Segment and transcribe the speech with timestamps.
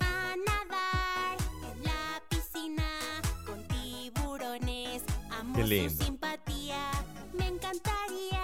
[0.00, 1.36] A nadar
[1.72, 2.88] en la piscina
[3.46, 5.02] con tiburones.
[5.30, 6.04] Amo Qué su lindo.
[6.04, 6.90] simpatía.
[7.32, 8.42] Me encantaría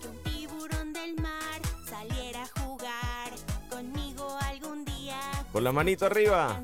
[0.00, 3.32] que un tiburón del mar saliera a jugar
[3.70, 5.20] conmigo algún día.
[5.52, 6.62] Con la manito arriba.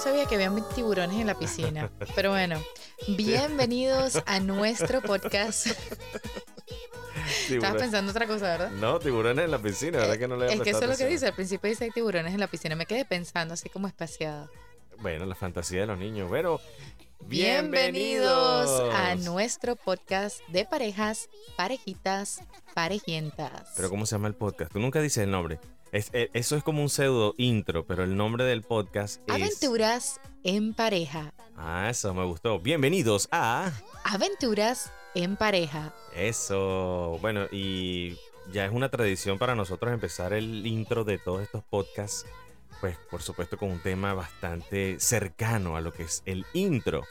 [0.00, 1.90] Sabía que habían tiburones en la piscina.
[2.14, 2.58] Pero bueno,
[3.08, 5.66] bienvenidos a nuestro podcast.
[7.50, 8.70] Estabas pensando otra cosa, ¿verdad?
[8.70, 10.96] No, tiburones en la piscina, ¿verdad que no le había Es que eso es lo
[10.96, 11.26] que dice.
[11.26, 12.74] Al principio dice tiburones en la piscina.
[12.76, 14.50] Me quedé pensando así como espaciado.
[15.00, 16.28] Bueno, la fantasía de los niños.
[16.28, 16.60] Bueno,
[17.26, 22.40] Bienvenidos bienvenidos a nuestro podcast de parejas, parejitas,
[22.74, 23.74] parejientas.
[23.76, 24.72] Pero ¿cómo se llama el podcast?
[24.72, 25.60] Tú nunca dices el nombre.
[25.92, 29.34] Es, eh, eso es como un pseudo intro, pero el nombre del podcast es...
[29.34, 31.34] Aventuras en pareja.
[31.56, 32.60] Ah, eso me gustó.
[32.60, 33.72] Bienvenidos a...
[34.04, 35.92] Aventuras en pareja.
[36.14, 37.18] Eso.
[37.20, 38.16] Bueno, y
[38.52, 42.24] ya es una tradición para nosotros empezar el intro de todos estos podcasts.
[42.80, 47.02] Pues por supuesto con un tema bastante cercano a lo que es el intro.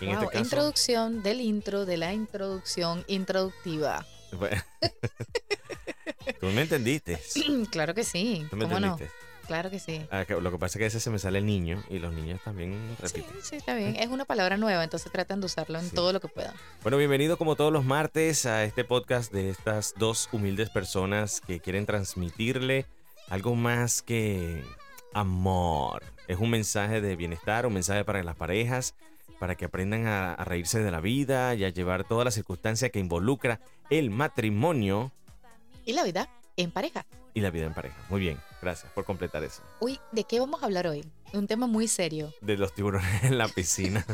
[0.00, 4.06] En Wow, este caso, Introducción del intro de la introducción introductiva.
[4.32, 4.62] Bueno,
[6.42, 7.20] Tú me entendiste.
[7.70, 8.44] claro que sí.
[8.50, 8.86] Tú me ¿Cómo no?
[8.88, 9.16] entendiste.
[9.46, 10.04] Claro que sí.
[10.10, 12.00] Ah, que- lo que pasa es que a veces se me sale el niño y
[12.00, 13.36] los niños también Sí, repiten.
[13.44, 13.94] sí, está bien.
[13.94, 15.94] Es una palabra nueva, entonces tratan de usarlo en Sí.
[15.94, 16.52] todo lo que puedan.
[16.82, 21.60] Bueno, bienvenido como todos los martes a este podcast de estas dos humildes personas que
[21.60, 22.86] quieren transmitirle
[23.28, 24.64] algo más que
[25.14, 26.02] amor.
[26.26, 28.96] Es un mensaje de bienestar, un mensaje para las parejas,
[29.38, 32.88] para que aprendan a, a reírse de la vida y a llevar toda la circunstancia
[32.90, 35.12] que involucra el matrimonio
[35.84, 37.06] Y la vida en pareja.
[37.34, 37.96] y la vida en pareja.
[38.10, 39.62] Muy bien, gracias por completar eso.
[39.80, 41.04] Uy, ¿de qué vamos a hablar hoy?
[41.32, 42.32] Un tema muy serio.
[42.42, 44.04] De los tiburones en la piscina.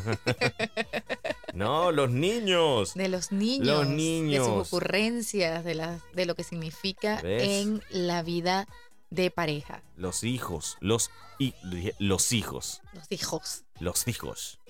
[1.54, 2.94] no, los niños.
[2.94, 3.66] De los niños.
[3.66, 4.46] Los De niños.
[4.46, 7.42] sus ocurrencias, de, las de lo que significa ¿Ves?
[7.42, 8.68] en la vida
[9.10, 9.82] de pareja.
[9.96, 10.76] Los hijos.
[10.80, 11.54] Los, y,
[11.98, 12.82] los hijos.
[12.92, 13.64] Los hijos.
[13.80, 14.60] Los hijos.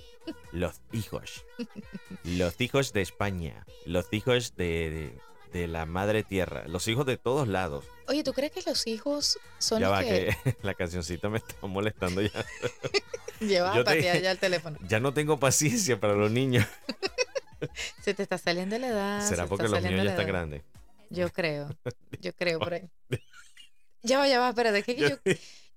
[0.53, 1.44] Los hijos.
[2.25, 3.66] Los hijos de España.
[3.87, 5.19] Los hijos de, de,
[5.53, 6.64] de la madre tierra.
[6.69, 7.84] Los hijos de todos lados.
[8.06, 11.38] Oye, ¿tú crees que los hijos son ya los va, que, que la cancioncita me
[11.38, 12.31] está molestando ya.
[13.41, 14.78] llevas yo a te- patear ya el teléfono?
[14.88, 16.66] Ya no tengo paciencia para los niños.
[18.03, 19.20] Se te está saliendo la edad.
[19.22, 20.62] se ¿Será te porque los niños ya están grandes?
[21.10, 21.69] Yo creo.
[22.20, 22.88] Yo creo por ahí.
[24.03, 25.08] Ya va, ya va, espérate, es que yo,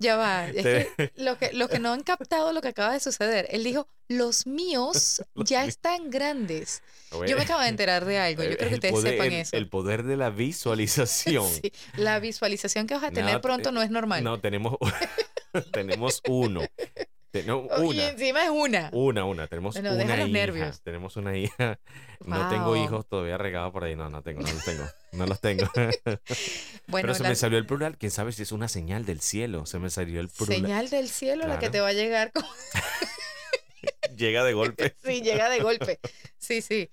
[0.02, 0.48] ya va.
[0.48, 3.64] Es que los que, los que no han captado lo que acaba de suceder, él
[3.64, 5.70] dijo, los míos Los ya míos.
[5.70, 6.82] están grandes.
[7.28, 9.56] Yo me acabo de enterar de algo, yo creo que ustedes poder- sepan el- eso.
[9.58, 11.48] El poder de la visualización.
[11.62, 14.24] Sí, la visualización que vas a tener No, pronto eh, no es normal.
[14.24, 14.76] No, tenemos,
[15.72, 16.62] tenemos uno.
[17.32, 18.90] Tenemos Oh, Y encima es una.
[18.94, 19.48] Una, una.
[19.48, 20.38] Tenemos Bueno, una deja los hija.
[20.38, 20.82] nervios.
[20.82, 21.80] Tenemos una hija.
[22.26, 23.96] No tengo hijos todavía regados por ahí.
[23.96, 24.84] No, no tengo, no los tengo.
[25.14, 25.66] No los tengo.
[26.88, 27.98] Bueno, Pero se la me salió el plural.
[27.98, 29.66] Quién sabe si es una señal del cielo.
[29.66, 30.56] Se me salió el plural.
[30.62, 32.32] señal del cielo la que te va a llegar
[34.16, 34.94] Llega de golpe.
[35.04, 36.00] si llega de golpe.
[36.38, 36.90] Sí, sí.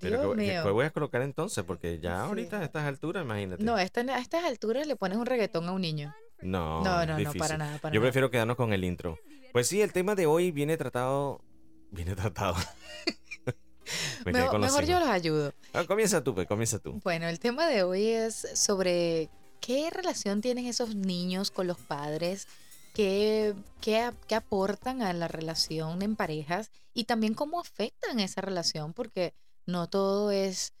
[0.00, 0.62] Pero Dios ¿qué, mío.
[0.64, 1.62] qué voy a colocar entonces?
[1.64, 2.28] Porque ya Sí.
[2.28, 3.62] ahorita a estas alturas, imagínate.
[3.62, 6.14] No, a, esta- a estas alturas le pones un reggaetón a un niño.
[6.40, 8.08] no, No, no, no, para nada, para Yo nada.
[8.08, 9.18] prefiero quedarnos con el intro.
[9.52, 11.42] Pues sí, el tema de hoy viene tratado.
[11.90, 12.56] Viene tratado.
[14.24, 15.52] Me Mejor, mejor yo los ayudo.
[15.72, 17.00] Ah, comienza tú, pues, comienza tú.
[17.04, 19.30] Bueno, el tema de hoy es sobre
[19.60, 22.48] qué relación tienen esos niños con los padres,
[22.94, 28.92] qué, qué, qué aportan a la relación en parejas y también cómo afectan esa relación,
[28.92, 29.34] porque
[29.66, 30.72] no todo es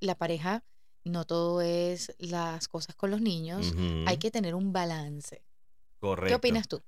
[0.00, 0.64] la pareja,
[1.04, 3.74] no todo es las cosas con los niños.
[4.06, 5.42] Hay que tener un balance.
[6.00, 6.28] Correcto.
[6.28, 6.82] ¿Qué opinas tú?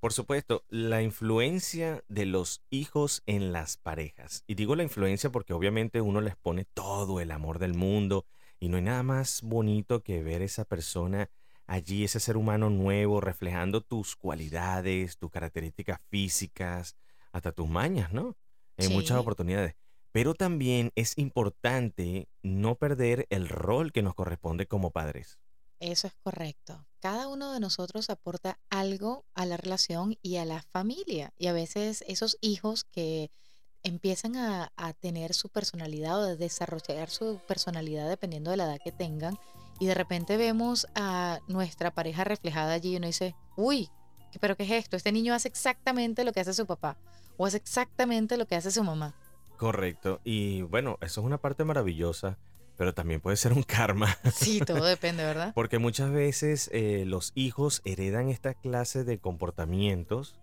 [0.00, 4.44] Por supuesto, la influencia de los hijos en las parejas.
[4.46, 8.26] Y digo la influencia porque obviamente uno les pone todo el amor del mundo
[8.60, 11.30] y no hay nada más bonito que ver esa persona
[11.66, 16.96] allí, ese ser humano nuevo, reflejando tus cualidades, tus características físicas,
[17.32, 18.36] hasta tus mañas, ¿no?
[18.76, 18.92] En Sí.
[18.92, 19.74] muchas oportunidades.
[20.12, 25.38] Pero también es importante no perder el rol que nos corresponde como padres.
[25.80, 26.86] Eso es correcto.
[27.00, 31.32] Cada uno de nosotros aporta algo a la relación y a la familia.
[31.38, 33.30] Y a veces esos hijos que
[33.82, 38.90] empiezan a, tener su personalidad o a desarrollar su personalidad dependiendo de la edad que
[38.90, 39.38] tengan.
[39.78, 43.90] Y de repente vemos a nuestra pareja reflejada allí y uno dice, uy,
[44.32, 44.96] ¿qué- ¿pero qué es esto?
[44.96, 46.96] Este niño hace exactamente lo que hace su papá
[47.36, 49.14] o hace exactamente lo que hace su mamá.
[49.56, 50.20] Correcto.
[50.24, 52.38] Y bueno, eso es una parte maravillosa
[52.76, 54.16] pero también puede ser un karma.
[54.32, 55.52] Sí, todo depende, ¿verdad?
[55.54, 60.34] Porque muchas veces eh, los hijos heredan esta clase de comportamientos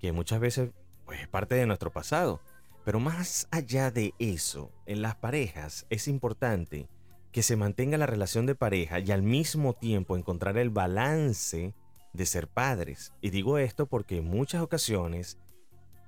[0.00, 0.70] que muchas veces
[1.06, 2.40] pues, es parte de nuestro pasado.
[2.84, 6.88] Pero más allá de eso, en las parejas es importante
[7.32, 11.74] que se mantenga la relación de pareja y al mismo tiempo encontrar el balance
[12.12, 13.12] de ser padres.
[13.20, 15.38] Y digo esto porque en muchas ocasiones,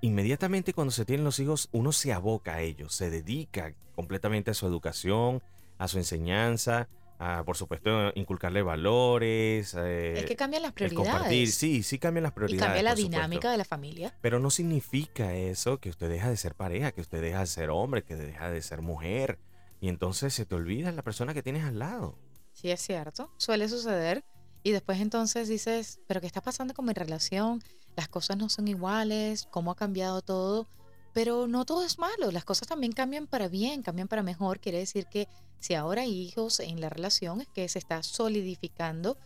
[0.00, 4.54] inmediatamente cuando se tienen los hijos, uno se aboca a ellos, se dedica completamente a
[4.54, 5.42] su educación,
[5.80, 6.88] a su enseñanza,
[7.18, 9.74] a, por supuesto, inculcarle valores.
[9.74, 11.10] es que cambian las prioridades.
[11.10, 11.50] compartir.
[11.50, 12.66] Sí, sí cambian las y prioridades.
[12.66, 13.10] cambia la supuesto.
[13.10, 14.14] dinámica de la familia.
[14.20, 17.70] Pero no significa eso que usted deja de ser pareja, que usted deja de ser
[17.70, 19.38] hombre, que deja de ser mujer.
[19.80, 22.18] Y entonces se te olvida la persona que tienes al lado.
[22.52, 23.32] Sí, es cierto.
[23.38, 24.22] Suele suceder.
[24.62, 27.62] Y después entonces dices, pero ¿qué está pasando con mi relación?
[27.96, 30.68] Las cosas no son iguales, cómo ha cambiado todo.
[31.14, 34.60] Pero no todo es malo, las cosas también cambian para bien, cambian para mejor.
[34.60, 35.26] Quiere decir que
[35.60, 39.16] si ahora hay hijos en la relación es que se está solidificando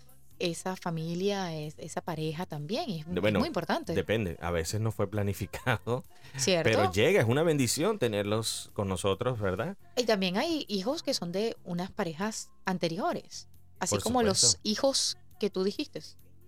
[0.40, 2.90] esa familia, es- esa pareja también.
[2.90, 6.04] Es, Bueno, muy importante, Depende, a veces no fue planificado,
[6.36, 6.69] ¿cierto?
[6.69, 9.76] pero llega, es una bendición tenerlos con nosotros, ¿verdad?
[9.96, 13.48] Y también hay hijos que son de unas parejas anteriores,
[13.78, 14.60] así Por como los supuesto.
[14.64, 16.00] hijos que tú dijiste.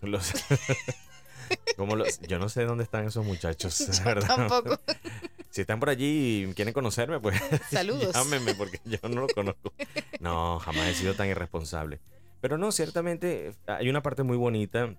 [0.02, 0.32] Los-
[1.76, 4.26] como los- yo no sé dónde están esos muchachos, Yo ¿verdad?
[4.48, 4.80] tampoco.
[5.56, 8.12] Si están por allí y quieren conocerme, pues Saludos.
[8.14, 9.72] llámenme porque yo no lo conozco.
[10.20, 11.98] No, jamás he sido tan irresponsable.
[12.42, 14.94] Pero no, ciertamente hay una parte muy bonita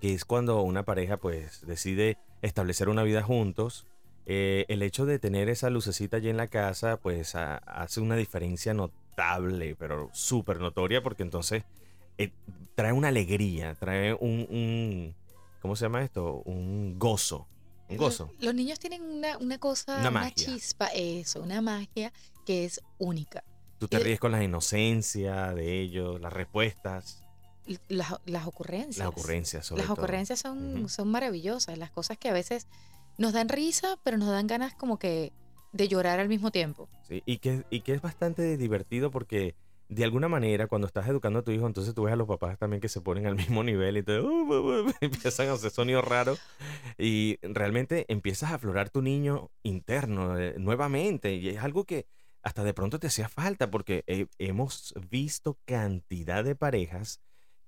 [0.00, 3.88] que es cuando una pareja pues decide establecer una vida juntos.
[4.24, 8.14] Eh, el hecho de tener esa lucecita allí en la casa pues ha- hace una
[8.14, 11.64] diferencia notable, pero súper notoria porque entonces
[12.18, 12.30] eh,
[12.76, 15.14] trae una alegría, trae un, un-
[15.60, 16.34] ¿cómo se llama esto?
[16.44, 17.48] Un gozo.
[17.92, 18.30] Un gozo.
[18.34, 22.12] Los, los niños tienen una, una cosa, Una una, chispa, eso, una magia
[22.46, 23.44] que es única.
[23.78, 27.22] Tú te Y- ríes con la inocencia de ellos, las respuestas,
[27.88, 28.98] Las, las ocurrencias.
[28.98, 30.02] las ocurrencias sobre Las todo.
[30.02, 32.66] ocurrencias son, son maravillosas, las cosas que a veces
[33.18, 35.32] nos dan risa, pero nos dan ganas como que
[35.72, 36.88] de llorar al mismo tiempo.
[37.08, 39.54] Sí, y, que, y que es bastante divertido porque
[39.94, 42.58] de alguna manera cuando estás educando a tu hijo, entonces tú ves a los papás
[42.58, 46.38] también que se ponen al mismo nivel y te uh, empiezan a hacer sonidos raros
[46.98, 52.06] y realmente empiezas a aflorar tu niño interno eh, nuevamente y es algo que
[52.42, 57.20] hasta de pronto te hacía falta porque he- hemos visto cantidad de parejas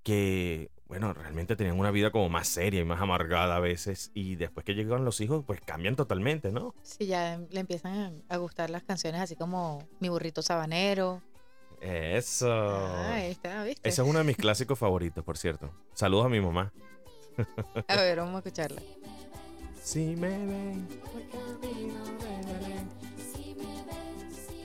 [0.03, 4.35] que, bueno, realmente tenían una vida como más seria y más amargada a veces y
[4.37, 6.75] después que llegan los hijos pues cambian totalmente, ¿no?
[6.82, 11.23] Sí, ya le empiezan a gustar las canciones así como Mi burrito sabanero.
[11.85, 12.51] Eso.
[12.51, 13.87] Ah, ahí está, ¿viste?
[13.89, 15.71] Ese es uno de mis clásicos favoritos, por cierto.
[15.93, 16.73] Saludos a mi mamá.
[17.89, 18.81] A ver, vamos a escucharla.
[19.83, 20.89] Si me ven.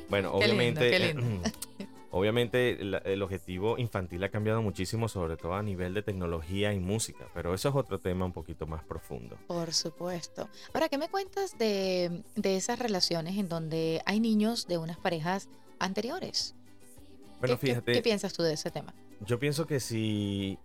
[0.10, 1.50] Bueno, Qué obviamente, lindo.
[2.12, 6.80] obviamente la- el objetivo infantil ha cambiado muchísimo, sobre todo a nivel de tecnología y
[6.80, 9.38] música, pero eso es otro tema un poquito más profundo.
[9.48, 10.50] Por supuesto.
[10.74, 15.48] Ahora, ¿qué me cuentas de, de esas relaciones en donde hay niños de unas parejas
[15.80, 16.56] anteriores?
[17.40, 18.94] Bueno, ¿Qué, fíjate, qué piensas tú de ese tema?
[19.26, 20.58] yo pienso que si,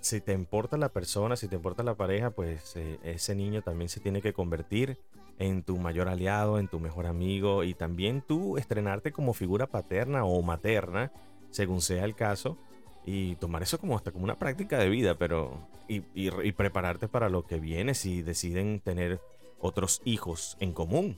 [0.00, 3.88] si te importa la persona, si te importa la pareja, pues eh, ese niño también
[3.88, 4.98] se tiene que convertir
[5.38, 10.24] en tu mayor aliado, en tu mejor amigo y también tú estrenarte como figura paterna
[10.24, 11.10] o materna,
[11.50, 12.56] según sea el caso,
[13.04, 15.58] y tomar eso como hasta como una práctica de vida, pero
[15.88, 19.20] y, y- y prepararte para lo que viene si deciden tener
[19.60, 21.16] otros hijos en común.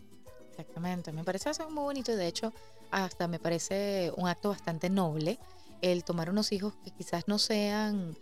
[0.51, 2.53] Exactamente, me parece eso muy bonito y de hecho
[2.91, 5.39] hasta me parece un acto bastante noble
[5.83, 8.17] el tomar unos hijos que quizás no sean,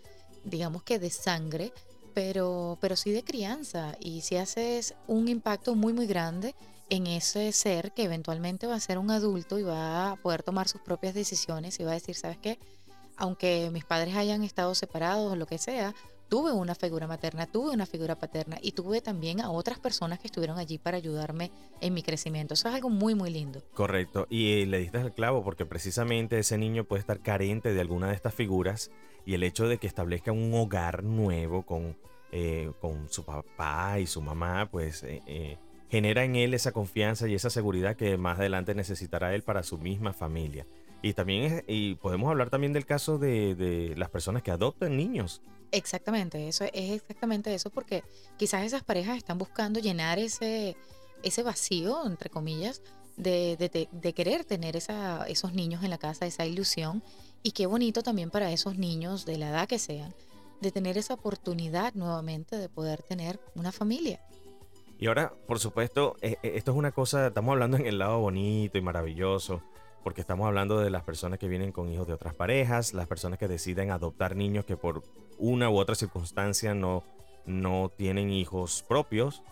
[0.44, 1.72] digamos que de sangre,
[2.14, 6.54] pero, pero sí de crianza y si haces un impacto muy muy grande
[6.90, 10.68] en ese ser que eventualmente va a ser un adulto y va a poder tomar
[10.68, 12.58] sus propias decisiones y va a decir, ¿sabes qué?
[13.16, 15.94] Aunque mis padres hayan estado separados o lo que sea,
[16.34, 20.26] tuve una figura materna, tuve una figura paterna y tuve también a otras personas que
[20.26, 22.54] estuvieron allí para ayudarme en mi crecimiento.
[22.54, 23.62] Eso es algo muy, muy lindo.
[23.72, 27.80] Correcto, y eh, le diste el clavo porque precisamente ese niño puede estar carente de
[27.80, 28.90] alguna de estas figuras
[29.24, 31.96] y el hecho de que establezca un hogar nuevo con,
[32.32, 35.56] eh, con su papá y su mamá, pues eh,
[35.88, 39.78] genera en él esa confianza y esa seguridad que más adelante necesitará él para su
[39.78, 40.66] misma familia.
[41.04, 45.42] Y también y podemos hablar también del caso de, de las personas que adoptan niños.
[45.70, 48.02] Exactamente, eso es exactamente eso, porque
[48.38, 50.78] quizás esas parejas están buscando llenar ese,
[51.22, 52.80] ese vacío, entre comillas,
[53.18, 57.02] de, de- de- de querer tener esa, esos niños en la casa, esa ilusión.
[57.42, 60.14] Y qué bonito también para esos niños, de la edad que sean,
[60.62, 64.22] de tener esa oportunidad nuevamente de poder tener una familia.
[64.98, 68.20] Y ahora, por supuesto, eh, eh, esto es una cosa, estamos hablando en el lado
[68.20, 69.60] bonito y maravilloso,
[70.04, 73.38] porque estamos hablando de las personas que vienen con hijos de otras parejas, las personas
[73.38, 75.02] que deciden adoptar niños que por
[75.38, 77.02] una u otra circunstancia no,
[77.46, 79.42] no tienen hijos propios,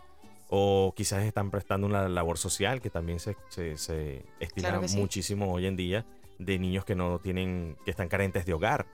[0.50, 4.98] o quizás están prestando una labor social que también se, se, se estima Claro sí.
[4.98, 6.04] muchísimo hoy en día
[6.38, 8.86] de niños que no tienen, que están carentes de hogar,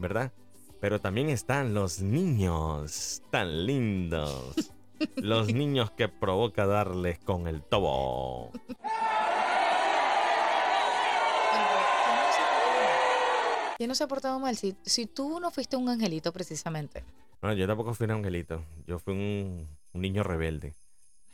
[0.00, 0.32] ¿verdad?
[0.80, 4.72] Pero también están los niños tan lindos.
[5.14, 8.50] Los niños que provoca darles con el tobo.
[13.78, 14.58] ¿Quién no se ha portado mal?
[14.58, 14.80] ¿Quién no?
[14.84, 17.02] Si, si tú no fuiste un angelito precisamente,
[17.40, 18.62] Bueno, yo tampoco fui un angelito.
[18.86, 20.74] Yo fui un, un niño rebelde.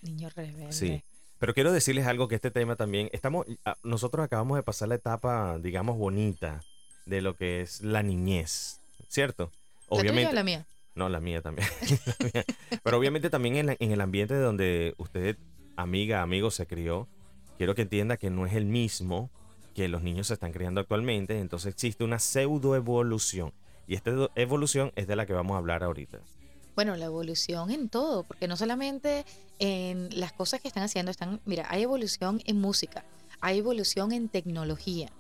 [0.03, 0.73] niño rebelde.
[0.73, 1.03] Sí.
[1.41, 3.09] Pero quiero decirles algo que este tema también.
[3.13, 3.47] Estamos,
[3.83, 6.63] nosotros acabamos de pasar la etapa, digamos, bonita
[7.07, 9.51] de lo que es la niñez, ¿cierto?
[9.91, 10.67] ¿La tuya o la mía?
[10.95, 11.67] No, la mía también.
[12.21, 12.45] La mía.
[12.83, 15.37] Pero obviamente también en, la- en el ambiente donde usted,
[15.77, 17.09] amiga, amigo, se crió,
[17.59, 19.29] quiero que entienda que no es el mismo
[19.75, 21.39] que los niños se están criando actualmente.
[21.41, 23.53] Entonces existe una pseudo evolución.
[23.87, 26.21] Y esta evo- evolución es de la que vamos a hablar ahorita.
[26.75, 29.25] Bueno, la evolución en todo, porque no solamente
[29.59, 33.05] en las cosas que están haciendo, están, mira, hay evolución en música,
[33.41, 35.11] hay evolución en tecnología,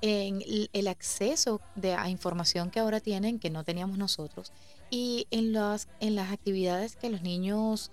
[0.00, 0.42] en
[0.72, 4.52] el acceso de, a información que ahora tienen que no teníamos nosotros
[4.90, 7.90] y en las, en las actividades que los niños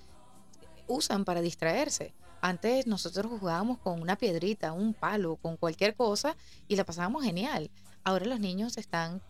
[0.87, 2.13] usan para distraerse.
[2.41, 6.35] Antes nosotros jugábamos con una piedrita, un palo, con cualquier cosa
[6.67, 7.69] y la pasábamos genial.
[8.03, 9.21] Ahora los niños están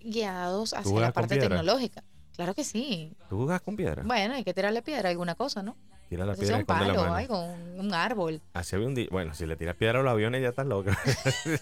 [0.00, 2.04] guiados hacia la parte tecnológica.
[2.36, 3.16] Claro que sí.
[3.28, 4.02] ¿Tú jugas con piedra?
[4.04, 5.76] Bueno, hay que tirarle piedra a alguna cosa, ¿no?
[6.08, 7.14] Tira la piedra un la palo, mano.
[7.14, 7.44] algo,
[7.76, 8.40] un, árbol.
[8.52, 9.10] Así había un dicho.
[9.12, 10.90] Bueno, si le tiras piedra a los aviones ya estás loco.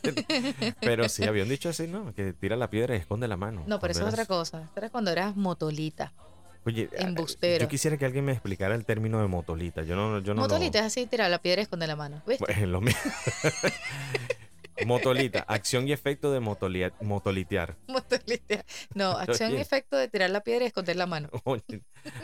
[0.81, 2.15] pero sí, había un dicho así, ¿no?
[2.15, 3.65] Que tira la piedra y esconde la mano.
[3.67, 4.63] No, pero eso es otra cosa.
[4.63, 6.15] Esto era cuando eras motolita.
[6.69, 7.63] Oye, embustero.
[7.65, 9.83] yo quisiera que alguien me explicara el término de motolita.
[9.85, 12.23] Yo no, yo no lo- motolita es así, tirar la piedra y esconder la mano.
[12.27, 12.45] ¿Viste?
[12.45, 13.01] Bueno, lo mismo.
[14.87, 17.75] Motolita, acción y efecto de motolia- motolitear.
[17.89, 18.65] Motolita.
[18.95, 21.29] No, acción y efecto de tirar la piedra y esconder la mano.
[21.45, 21.63] Oye,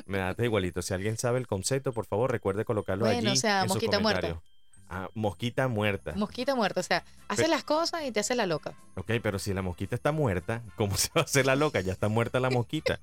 [0.06, 0.80] me da igualito.
[0.82, 3.36] Si alguien sabe el concepto, por favor, recuerde colocarlo Bueno, allí.
[3.38, 4.20] o sea, en mosquita muerta.
[4.20, 4.42] comentario.
[4.88, 6.12] Ah, mosquita muerta.
[6.14, 6.80] Mosquita muerta.
[6.80, 8.74] O sea, hace las cosas y te hace la loca.
[8.96, 11.80] ok, pero si la mosquita está muerta, ¿cómo se va a hacer la loca?
[11.80, 13.00] Ya está muerta la mosquita.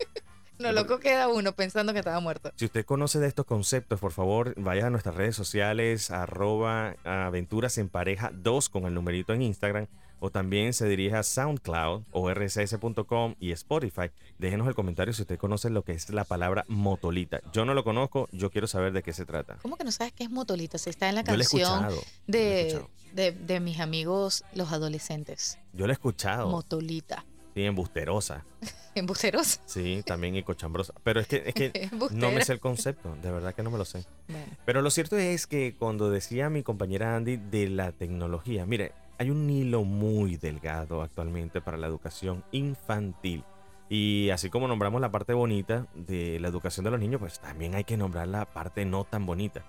[0.62, 2.52] No, loco queda uno pensando que estaba muerto.
[2.56, 7.78] Si usted conoce de estos conceptos, por favor, vaya a nuestras redes sociales, arroba aventuras
[7.78, 9.88] en pareja 2 con el numerito en Instagram,
[10.24, 14.12] o también se dirige a SoundCloud o rss.com y Spotify.
[14.38, 17.42] Déjenos el comentario si usted conoce lo que es la palabra motolita.
[17.54, 19.58] Yo no lo conozco, yo quiero saber de qué se trata.
[19.64, 20.78] ¿Cómo que no sabes qué es motolita?
[20.78, 21.96] Se está en la Yo lo canción escuchado.
[21.96, 22.90] yo lo he de, escuchado.
[23.14, 25.58] de, de mis amigos los adolescentes.
[25.74, 26.50] Yo lo he escuchado.
[26.50, 27.26] Motolita.
[27.54, 28.46] Sí, embusterosa.
[28.96, 29.62] Embusteros.
[29.66, 30.94] Sí, también y cochambrosa.
[31.04, 33.78] Pero es que, es que no me sé el concepto, de verdad que no me
[33.78, 34.06] lo sé.
[34.28, 38.92] Bueno, Pero lo cierto es que cuando decía mi compañera Andy de la tecnología, mire,
[39.18, 43.44] hay un hilo muy delgado actualmente para la educación infantil.
[43.88, 47.76] Y así como nombramos la parte bonita de la educación de los niños, pues también
[47.76, 49.64] hay que nombrar la parte no tan bonita.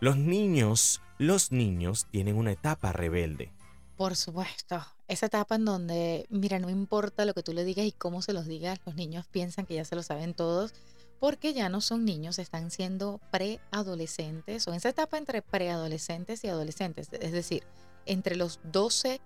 [0.00, 3.52] Los niños, los niños tienen una etapa rebelde.
[3.96, 4.84] Por supuesto.
[5.06, 8.32] Esa etapa en donde, mira, no importa lo que tú le digas y cómo se
[8.32, 10.72] los digas, los niños piensan que ya se lo saben todos,
[11.20, 16.48] porque ya no son niños, están siendo preadolescentes o en esa etapa entre preadolescentes y
[16.48, 17.62] adolescentes, es decir,
[18.06, 19.20] entre los 12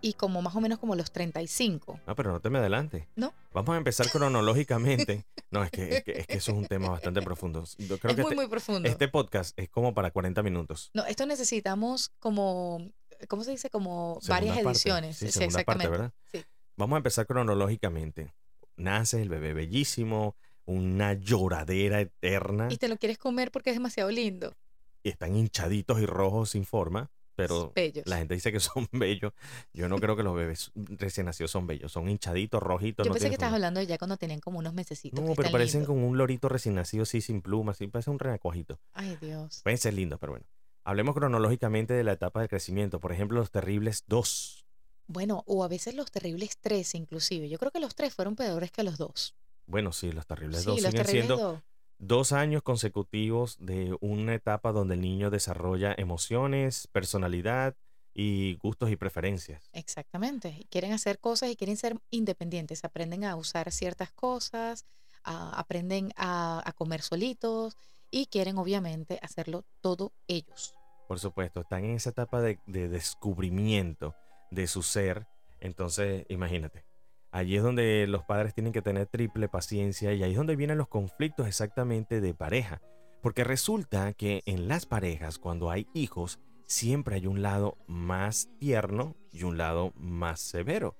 [0.00, 2.00] y como más o menos como los 35.
[2.06, 3.08] No, pero no te me adelante.
[3.16, 3.34] No.
[3.52, 5.24] Vamos a empezar cronológicamente.
[5.50, 7.64] No, es que, es que, es que eso es un tema bastante profundo.
[7.78, 8.88] Yo creo es que muy, este, muy profundo.
[8.88, 10.90] este podcast es como para 40 minutos.
[10.92, 12.90] No, esto necesitamos como,
[13.28, 13.70] ¿cómo se dice?
[13.70, 14.70] Como varias parte.
[14.70, 15.16] ediciones.
[15.16, 15.88] Sí, Sí, parte, exactamente.
[15.90, 16.12] ¿verdad?
[16.32, 16.44] Sí.
[16.76, 18.34] Vamos a empezar cronológicamente.
[18.76, 24.10] Nace el bebé bellísimo, una lloradera eterna, Y te lo quieres comer porque es demasiado
[24.10, 24.54] lindo.
[25.02, 28.04] y están hinchaditos y rojos sin forma, pero Bellos.
[28.06, 29.32] la gente dice que son bellos.
[29.72, 33.04] Yo no creo que los bebés recién nacidos son bellos, son hinchaditos, rojitos.
[33.06, 33.56] Yo no pensé que estabas forma.
[33.68, 35.22] hablando de ya cuando tenían como unos mesecitos.
[35.24, 35.94] No, pero parecen lindos.
[35.94, 38.78] como un lorito recién nacido, así sin plumas, así parece un renacuajito.
[38.92, 39.60] Ay, Dios.
[39.62, 40.46] Pueden ser lindos, pero bueno.
[40.86, 43.00] Hablemos cronológicamente de la etapa de crecimiento.
[43.00, 44.64] Por ejemplo, los terribles dos.
[45.08, 47.48] Bueno, o a veces los terribles tres, inclusive.
[47.48, 49.34] Yo creo que los tres fueron peores que los dos.
[49.66, 51.62] Bueno, sí, los terribles Sí, dos siguen terribles siendo dos.
[51.98, 57.74] dos años consecutivos de una etapa donde el niño desarrolla emociones, personalidad
[58.14, 59.68] y gustos y preferencias.
[59.72, 60.68] Exactamente.
[60.70, 62.84] Quieren hacer cosas y quieren ser independientes.
[62.84, 64.86] Aprenden a usar ciertas cosas,
[65.24, 67.76] a- aprenden a, a comer solitos
[68.12, 70.75] y quieren obviamente hacerlo todo ellos.
[71.06, 74.14] Por supuesto, están en esa etapa de, de descubrimiento
[74.50, 75.26] de su ser.
[75.60, 76.84] Entonces, imagínate.
[77.30, 80.78] Allí es donde los padres tienen que tener triple paciencia y ahí es donde vienen
[80.78, 82.80] los conflictos exactamente de pareja.
[83.22, 89.16] Porque resulta que en las parejas, cuando hay hijos, siempre hay un lado más tierno
[89.32, 90.96] y un lado más severo.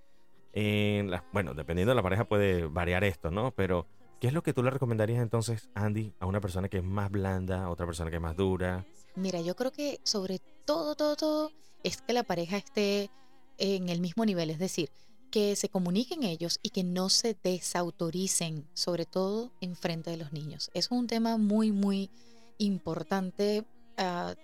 [0.53, 3.53] En bueno, dependiendo de la pareja puede variar esto, ¿no?
[3.53, 3.87] Pero,
[4.21, 7.11] ¿qué es lo que tú le recomendarías entonces, Andy, a una persona que es más
[7.11, 8.85] blanda, a otra persona que es más dura?
[9.15, 13.11] Mira, yo creo que sobre todo, todo, todo, es que la pareja esté
[13.59, 14.91] en el mismo nivel, es decir,
[15.31, 20.33] que se comuniquen ellos y que no se desautoricen, sobre todo en frente de los
[20.33, 20.71] niños.
[20.75, 22.11] Es un tema muy, muy
[22.59, 23.65] importante
[23.99, 24.35] ah,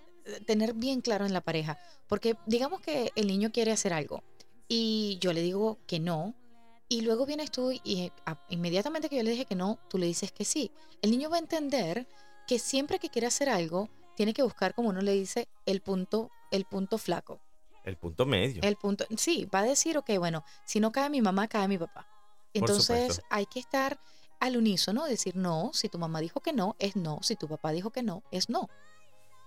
[0.47, 4.23] tener bien claro en la pareja, porque digamos que el niño quiere hacer algo
[4.69, 6.35] y yo le digo que no,
[6.93, 8.13] y luego vienes tú y
[8.51, 10.71] inmediatamente que yo le dije que no, tú le dices que sí.
[11.01, 12.07] El niño va a entender
[12.47, 16.31] que siempre que quiere hacer algo, tiene que buscar, como uno le dice, el punto,
[16.51, 17.41] el punto flaco.
[17.83, 18.61] El punto medio.
[18.63, 21.79] El punto, sí, va a decir, ok, bueno, si no cae mi mamá, cae mi
[21.79, 22.07] papá.
[22.53, 23.99] Entonces hay que estar
[24.39, 27.73] al unísono, decir no, si tu mamá dijo que no, es no, si tu papá
[27.73, 28.69] dijo que no, es no.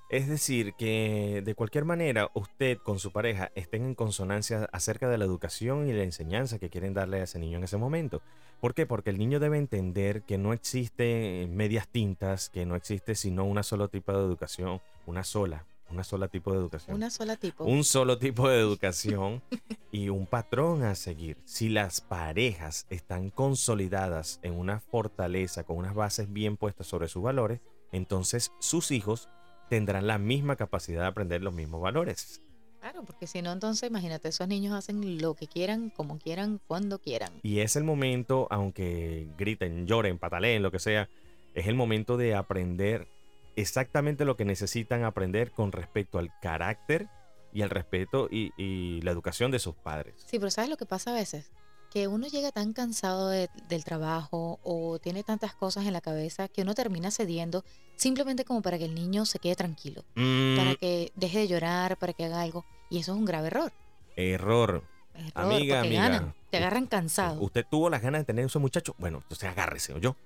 [0.09, 5.17] Es decir, que de cualquier manera usted con su pareja estén en consonancia acerca de
[5.17, 8.21] la educación y la enseñanza que quieren darle a ese niño en ese momento.
[8.61, 8.85] ¿Por qué?
[8.85, 13.63] Porque el niño debe entender que no existe medias tintas, que no existe sino una
[13.63, 16.95] sola tipo de educación, una sola, una sola tipo de educación.
[16.95, 17.63] Una sola tipo.
[17.63, 19.41] un solo tipo de educación
[19.91, 21.37] y un patrón a seguir.
[21.45, 27.23] Si las parejas están consolidadas en una fortaleza, con unas bases bien puestas sobre sus
[27.23, 27.59] valores,
[27.91, 29.29] entonces sus hijos
[29.69, 32.41] tendrán la misma capacidad de aprender los mismos valores.
[32.79, 36.99] Claro, porque si no, entonces imagínate, esos niños hacen lo que quieran, como quieran, cuando
[36.99, 37.31] quieran.
[37.41, 41.09] Y es el momento, aunque griten, lloren, pataleen, lo que sea,
[41.55, 43.07] es el momento de aprender
[43.55, 47.07] exactamente lo que necesitan aprender con respecto al carácter
[47.53, 50.13] y al respeto y, y la educación de sus padres.
[50.27, 51.49] Sí, pero ¿sabes lo que pasa a veces?
[51.95, 56.49] Que uno llega tan cansado de- del trabajo o tiene tantas cosas en la cabeza
[56.49, 57.63] que uno termina cediendo
[57.95, 61.95] simplemente como para que el niño se quede tranquilo, Mm, para que deje de llorar,
[61.97, 62.65] para que haga algo.
[62.89, 63.71] Y eso es un grave error.
[64.17, 64.83] error.
[65.13, 66.01] Error, Amiga, amiga.
[66.09, 67.41] ganan, te agarran cansado.
[67.41, 68.93] Usted tuvo las ganas de tener ese muchacho.
[68.97, 70.17] Bueno, entonces agárrese, yo.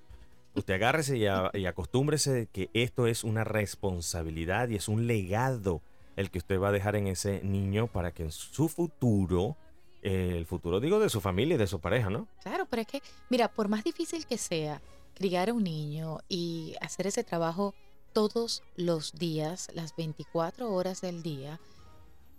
[0.56, 5.06] Usted agárrese y, a- y acostúmbrese de que esto es una responsabilidad y es un
[5.06, 5.82] legado
[6.16, 9.56] el que usted va a dejar en ese niño para que en su futuro,
[10.02, 12.26] eh, el futuro digo de su familia y de su pareja, ¿no?
[12.42, 14.80] Claro, pero es que, mira, por más difícil que sea
[15.14, 17.74] criar a un niño y hacer ese trabajo
[18.12, 21.60] todos los días, las 24 horas del día,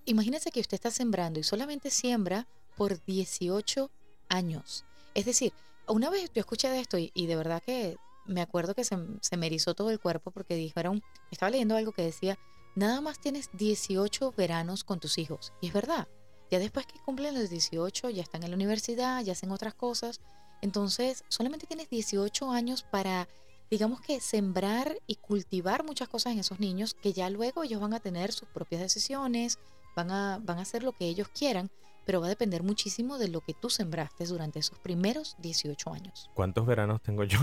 [0.06, 3.92] imagínese que usted está sembrando y solamente siembra por 18
[4.30, 4.84] años.
[5.14, 5.54] Es decir,
[5.88, 9.38] una vez yo escuché de esto y, de verdad que me acuerdo que se, se
[9.38, 12.40] me erizó todo el cuerpo porque dijeron, estaba leyendo algo que decía,
[12.76, 15.54] nada más tienes 18 veranos con tus hijos.
[15.62, 16.08] Y es verdad,
[16.52, 20.20] ya después que cumplen los 18, ya están en la universidad, ya hacen otras cosas.
[20.62, 23.30] Entonces, solamente tienes 18 años para,
[23.72, 27.94] digamos que, sembrar y cultivar muchas cosas en esos niños que ya luego ellos van
[27.94, 29.60] a tener sus propias decisiones,
[29.96, 31.72] van a, van a hacer lo que ellos quieran,
[32.06, 36.30] pero va a depender muchísimo de lo que tú sembraste durante esos primeros 18 años.
[36.34, 37.40] ¿Cuántos veranos tengo yo?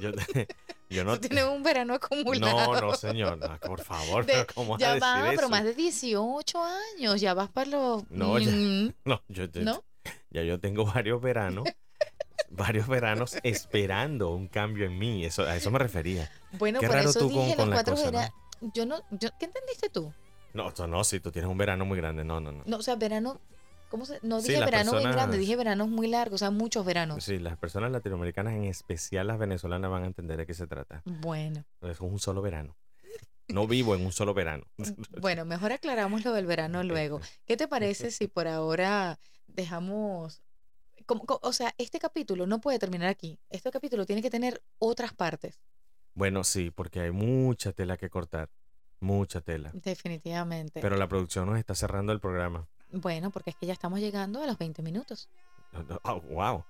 [0.00, 0.10] Yo,
[0.90, 1.14] yo no.
[1.20, 2.74] Tú tienes un verano acumulado.
[2.74, 3.38] No, no, señor.
[3.38, 6.58] no, por favor, De- pero ¿cómo vas a Ya decir va, pero más de 18
[6.62, 8.10] años, ya vas para los...
[8.10, 9.84] No, ya- Mm, No, yo, yo- ¿No?
[10.30, 11.64] ya yo tengo varios veranos,
[12.50, 15.24] varios veranos esperando un cambio en mí.
[15.24, 16.30] Eso, a eso me refería.
[16.52, 18.18] Bueno, Qué por raro eso tú dije con- los cuatro cosa, ¿no?
[18.18, 18.34] veranos.
[18.74, 20.12] Yo no, yo, ¿qué entendiste tú?
[20.52, 22.62] No, no, si tú tienes un verano muy grande, no, no, no.
[22.66, 23.40] No, o sea, verano,
[23.90, 24.18] ¿cómo se?
[24.22, 27.22] No dije verano bien grande, personas- dije veranos muy largos, o sea, muchos veranos.
[27.22, 31.02] Sí, las personas latinoamericanas, en especial las venezolanas, van a entender de qué se trata.
[31.04, 32.76] Bueno, Es un solo verano.
[33.48, 34.64] No vivo en un solo verano.
[35.20, 37.20] bueno, mejor aclaramos lo del verano luego.
[37.46, 40.40] ¿Qué te parece si por ahora dejamos,
[41.06, 43.38] como- co- o sea, este capítulo no puede terminar aquí.
[43.50, 45.58] Este capítulo tiene que tener otras partes,
[46.14, 48.48] Bueno, sí, porque hay mucha tela que cortar.
[49.02, 49.70] Mucha tela.
[49.72, 50.80] definitivamente.
[50.80, 52.68] Pero la producción nos está cerrando el programa.
[52.92, 55.28] Bueno, porque es que ya estamos llegando a los 20 minutos.
[56.04, 56.64] Oh, wow.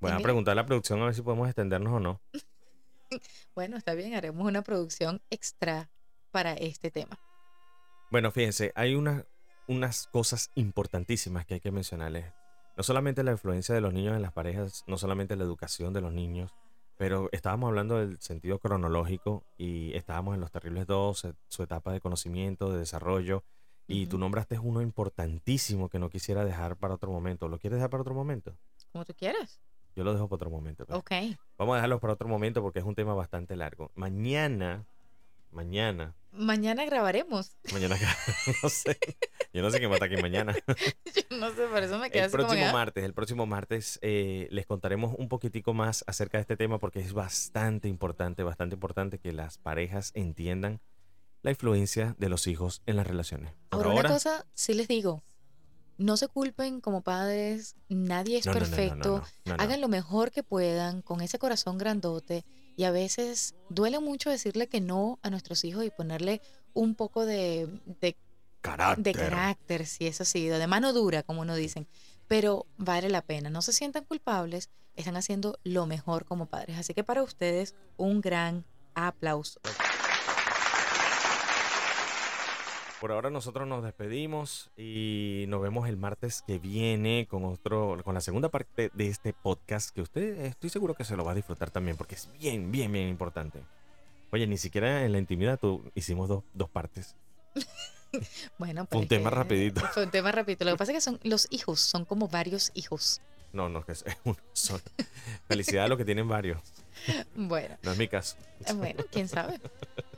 [0.00, 2.20] Voy a preguntar a la producción a ver si podemos extendernos o no.
[3.54, 5.90] Bueno, está bien, haremos una producción extra
[6.32, 7.18] para este tema.
[8.10, 9.24] Bueno, fíjense, hay una-
[9.68, 12.32] unas cosas importantísimas que hay que mencionarles.
[12.76, 16.00] No solamente la influencia de los niños en las parejas, no solamente la educación de
[16.00, 16.54] los niños,
[16.98, 21.92] pero estábamos hablando del sentido cronológico y estábamos en los terribles dos, eh, su etapa
[21.92, 23.44] de conocimiento, de desarrollo,
[23.88, 24.10] y Ujú.
[24.10, 27.48] tú nombraste uno importantísimo que no quisiera dejar para otro momento.
[27.48, 28.56] ¿Lo quieres dejar para otro momento?
[28.92, 29.60] Como tú quieras.
[29.94, 30.84] Yo lo dejo para otro momento.
[30.86, 30.98] pues.
[30.98, 31.38] Ok.
[31.58, 33.90] Vamos a dejarlo para otro momento porque es un tema bastante largo.
[33.94, 34.84] Mañana,
[35.50, 37.56] mañana, Mañana grabaremos.
[37.72, 37.96] mañana,
[38.62, 38.98] no sé,
[39.54, 40.54] yo no sé quién va a estar aquí mañana.
[41.30, 42.72] Yo no sé, por eso me quedé El así como próximo que, ah.
[42.74, 47.00] martes, el próximo martes eh, les contaremos un poquitico más acerca de este tema porque
[47.00, 50.80] es bastante importante, bastante importante que las parejas entiendan
[51.42, 53.54] la influencia de los hijos en las relaciones.
[53.68, 55.22] Por Ahora, una cosa sí les digo,
[55.98, 59.56] no se culpen como padres, nadie es no, no, no, no, no, perfecto, no, no,
[59.56, 59.62] no.
[59.62, 62.44] hagan lo mejor que puedan con ese corazón grandote
[62.76, 66.42] y a veces duele mucho decirle que no a nuestros hijos y ponerle
[66.74, 68.16] un poco de, de,
[68.60, 69.04] carácter.
[69.04, 71.88] de carácter, si eso sí, de mano dura, como uno dicen,
[72.28, 76.92] pero vale la pena, no se sientan culpables, están haciendo lo mejor como padres, así
[76.92, 79.60] que para ustedes un gran aplauso.
[83.00, 88.14] Por ahora nosotros nos despedimos y nos vemos el martes que viene con otro, con
[88.14, 91.34] la segunda parte de este podcast que usted estoy seguro que se lo va a
[91.34, 93.60] disfrutar también porque es bien, bien, bien importante.
[94.32, 97.16] Oye, ni siquiera en la intimidad tú hicimos dos, dos partes.
[98.56, 99.80] Bueno, Fue un tema que- rapidito.
[99.92, 100.64] Fue un tema rapidito.
[100.64, 103.20] Lo que pasa es que son los hijos, son como varios hijos.
[103.52, 104.82] No, no, que es uno solo.
[105.48, 106.60] Felicidad a los que tienen varios.
[107.34, 108.36] Bueno, No es mi caso.
[108.74, 109.60] bueno, quién sabe.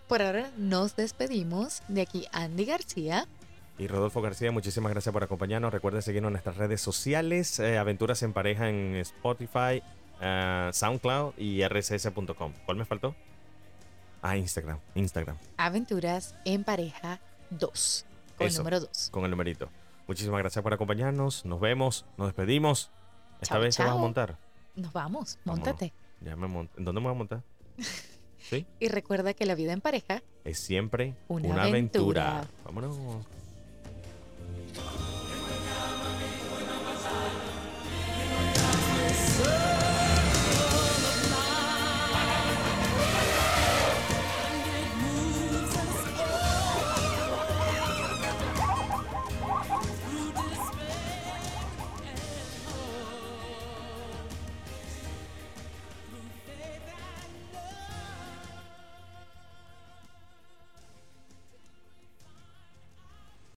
[0.08, 1.82] Por ahora nos despedimos.
[1.88, 3.26] De aquí Andy García.
[3.78, 5.72] Y Rodolfo García, muchísimas gracias por acompañarnos.
[5.72, 9.82] Recuerden seguirnos en nuestras redes sociales, eh, Aventuras en Pareja en Spotify,
[10.20, 12.52] eh, SoundCloud y rss.com.
[12.66, 13.14] ¿Cuál me faltó?
[14.20, 18.04] Ah, Instagram, Instagram, Aventuras en pareja 2.
[18.36, 19.10] Con el número 2.
[19.12, 19.68] con el numerito.
[20.08, 21.44] Muchísimas gracias por acompañarnos.
[21.44, 22.90] Nos vemos, nos despedimos.
[23.40, 24.38] Esta vez te vas a montar.
[24.74, 25.66] Nos vamos, Vámonos.
[25.66, 25.92] montate.
[26.20, 26.78] Ya me monto.
[26.78, 27.42] ¿En dónde me voy a montar?
[28.38, 28.66] ¿Sí?
[28.80, 32.38] Y recuerda que la vida en pareja Es siempre Una una, aventura.
[32.38, 32.62] aventura.
[32.64, 33.26] Vámonos.